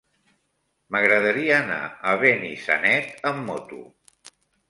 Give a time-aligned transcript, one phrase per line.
[0.95, 1.77] M'agradaria anar
[2.11, 3.83] a Benissanet amb moto.